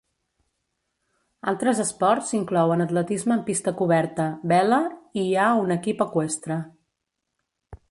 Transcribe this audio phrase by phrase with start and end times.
[1.51, 6.61] Altres esports inclouen atletisme en pista coberta, vela i hi ha un equip eqüestre.